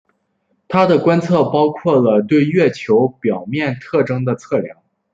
[0.67, 4.77] 他的观察包括了对月球表面特征的测量。